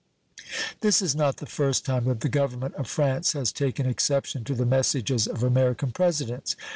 [0.79, 4.55] This is not the first time that the Government of France has taken exception to
[4.55, 6.55] the messages of American Presidents.